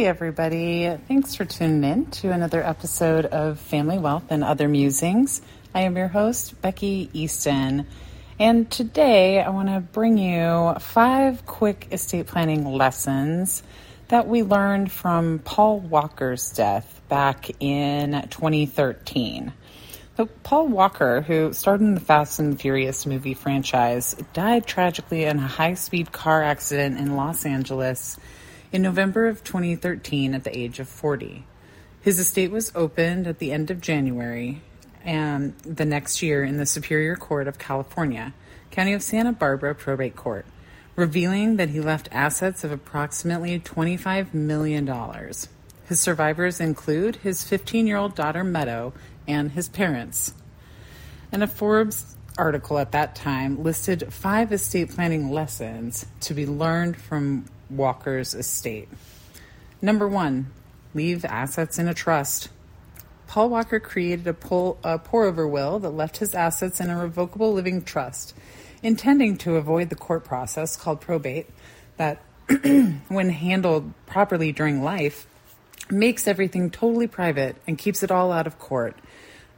[0.00, 0.96] Hey, everybody.
[1.08, 5.42] Thanks for tuning in to another episode of Family Wealth and Other Musings.
[5.74, 7.86] I am your host, Becky Easton.
[8.38, 13.62] And today I want to bring you five quick estate planning lessons
[14.08, 19.52] that we learned from Paul Walker's death back in 2013.
[20.16, 25.36] So Paul Walker, who starred in the Fast and Furious movie franchise, died tragically in
[25.36, 28.18] a high speed car accident in Los Angeles
[28.72, 31.44] in November of 2013 at the age of 40.
[32.00, 34.62] His estate was opened at the end of January
[35.04, 38.32] and the next year in the Superior Court of California,
[38.70, 40.46] County of Santa Barbara Probate Court,
[40.94, 44.86] revealing that he left assets of approximately $25 million.
[45.86, 48.92] His survivors include his 15 year old daughter Meadow
[49.26, 50.34] and his parents.
[51.32, 56.96] And a Forbes article at that time listed five estate planning lessons to be learned
[56.96, 58.88] from Walker's estate.
[59.82, 60.50] Number one,
[60.94, 62.48] leave assets in a trust.
[63.26, 66.98] Paul Walker created a, pull, a pour over will that left his assets in a
[66.98, 68.34] revocable living trust,
[68.82, 71.46] intending to avoid the court process called probate
[71.98, 72.22] that,
[73.08, 75.26] when handled properly during life,
[75.90, 78.96] makes everything totally private and keeps it all out of court.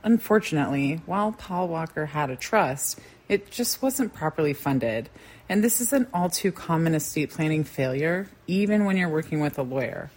[0.04, 5.08] Unfortunately, while Paul Walker had a trust, it just wasn't properly funded.
[5.48, 9.58] And this is an all too common estate planning failure, even when you're working with
[9.58, 10.10] a lawyer.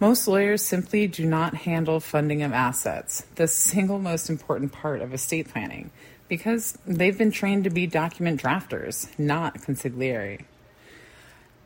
[0.00, 5.14] Most lawyers simply do not handle funding of assets, the single most important part of
[5.14, 5.90] estate planning,
[6.28, 10.40] because they've been trained to be document drafters, not consigliere.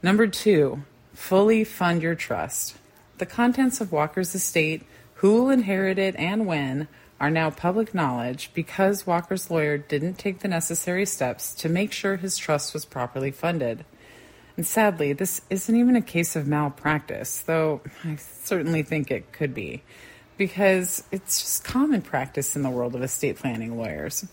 [0.02, 0.82] Number two,
[1.14, 2.76] fully fund your trust.
[3.18, 6.88] The contents of Walker's estate, who will inherit it and when,
[7.18, 12.16] are now public knowledge because Walker's lawyer didn't take the necessary steps to make sure
[12.16, 13.84] his trust was properly funded.
[14.56, 19.54] And sadly, this isn't even a case of malpractice, though I certainly think it could
[19.54, 19.82] be,
[20.36, 24.26] because it's just common practice in the world of estate planning lawyers.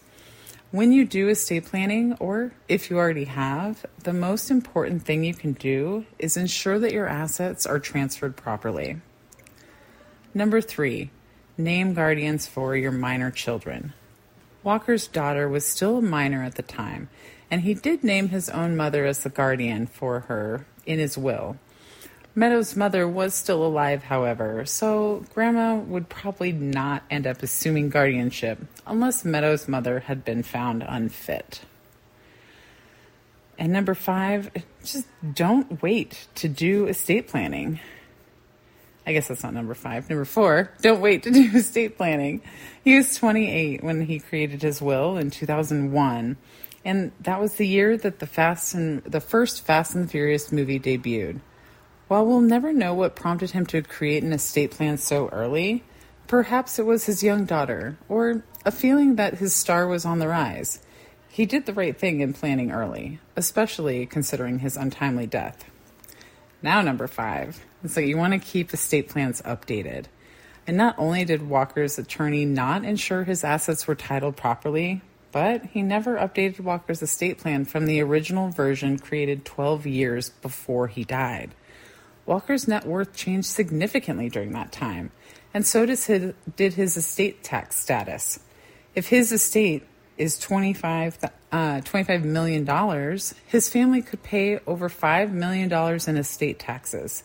[0.71, 5.33] When you do estate planning, or if you already have, the most important thing you
[5.35, 8.99] can do is ensure that your assets are transferred properly.
[10.33, 11.11] Number three,
[11.57, 13.93] Name guardians for your minor children.
[14.63, 17.09] Walker's daughter was still a minor at the time,
[17.51, 21.57] and he did name his own mother as the guardian for her in his will.
[22.33, 28.57] Meadow's mother was still alive, however, so Grandma would probably not end up assuming guardianship
[28.87, 31.61] unless Meadow's mother had been found unfit.
[33.59, 34.49] And number five,
[34.83, 37.79] just don't wait to do estate planning.
[39.05, 40.09] I guess that's not number five.
[40.09, 42.41] Number four, don't wait to do estate planning.
[42.83, 46.37] He was 28 when he created his will in 2001.
[46.85, 50.79] And that was the year that the Fast and the first Fast and Furious movie
[50.79, 51.39] debuted.
[52.07, 55.83] While we'll never know what prompted him to create an estate plan so early,
[56.27, 60.27] perhaps it was his young daughter or a feeling that his star was on the
[60.27, 60.79] rise.
[61.29, 65.65] He did the right thing in planning early, especially considering his untimely death.
[66.61, 67.65] Now, number five.
[67.85, 70.05] So you want to keep estate plans updated.
[70.65, 75.01] And not only did Walker's attorney not ensure his assets were titled properly,
[75.33, 80.87] but he never updated Walker's estate plan from the original version created 12 years before
[80.87, 81.53] he died.
[82.25, 85.11] Walker's net worth changed significantly during that time,
[85.53, 88.39] and so does his, did his estate tax status.
[88.95, 89.83] If his estate
[90.17, 91.17] is 25,
[91.51, 92.65] uh, $25 million,
[93.47, 95.71] his family could pay over $5 million
[96.07, 97.23] in estate taxes.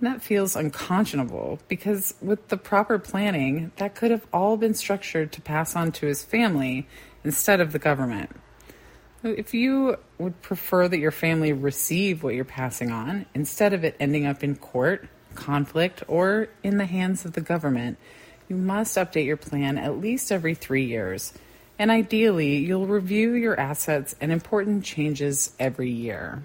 [0.00, 5.40] That feels unconscionable because with the proper planning, that could have all been structured to
[5.40, 6.86] pass on to his family
[7.22, 8.30] instead of the government.
[9.22, 13.94] If you would prefer that your family receive what you're passing on instead of it
[14.00, 17.98] ending up in court, conflict, or in the hands of the government,
[18.48, 21.34] you must update your plan at least every three years
[21.80, 26.42] and ideally, you'll review your assets and important changes every year.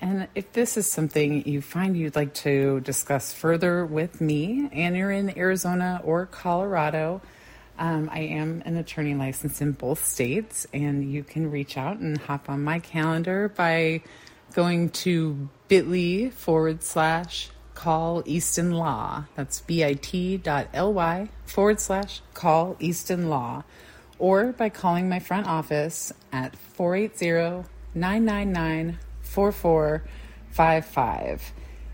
[0.00, 4.96] And if this is something you find you'd like to discuss further with me, and
[4.96, 7.22] you're in Arizona or Colorado,
[7.78, 12.18] um, I am an attorney licensed in both states, and you can reach out and
[12.18, 14.02] hop on my calendar by
[14.54, 19.24] going to bit.ly forward slash call Easton Law.
[19.34, 23.64] That's bit.ly forward slash call Easton Law
[24.18, 31.52] or by calling my front office at 480 999 4455.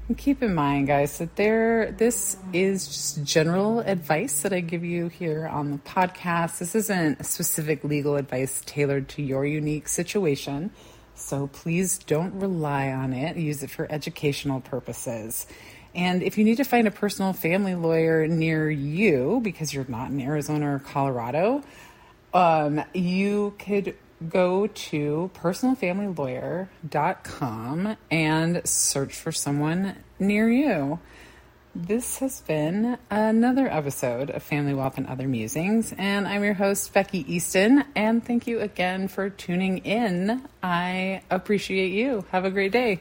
[0.09, 4.85] And keep in mind, guys, that there this is just general advice that I give
[4.85, 6.59] you here on the podcast.
[6.59, 10.71] This isn't specific legal advice tailored to your unique situation.
[11.15, 13.37] So please don't rely on it.
[13.37, 15.47] Use it for educational purposes.
[15.95, 20.11] And if you need to find a personal family lawyer near you because you're not
[20.11, 21.63] in Arizona or Colorado,
[22.35, 23.95] um, you could
[24.29, 30.99] go to personalfamilylawyer.com and search for someone near you.
[31.75, 36.93] This has been another episode of Family Wealth and Other Musings, and I'm your host,
[36.93, 40.47] Becky Easton, and thank you again for tuning in.
[40.63, 42.27] I appreciate you.
[42.31, 43.01] Have a great day.